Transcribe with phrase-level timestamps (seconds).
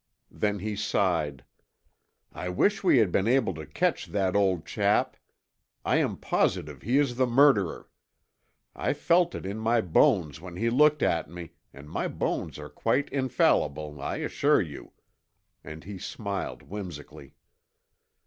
[0.31, 1.43] Then he sighed.
[2.33, 5.15] "I wish we had been able to catch that old chap.
[5.85, 7.87] I am positive he is the murderer.
[8.75, 12.67] I felt it in my bones when he looked at me and my bones are
[12.71, 14.93] quite infallible, I assure you,"
[15.63, 17.35] and he smiled whimsically.